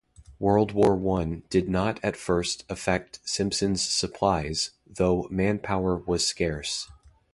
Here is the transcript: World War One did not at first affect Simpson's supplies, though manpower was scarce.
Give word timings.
World 0.39 0.71
War 0.71 0.95
One 0.95 1.43
did 1.51 1.69
not 1.69 1.99
at 2.03 2.17
first 2.17 2.65
affect 2.69 3.19
Simpson's 3.23 3.83
supplies, 3.87 4.71
though 4.87 5.27
manpower 5.29 5.95
was 5.95 6.25
scarce. 6.25 6.89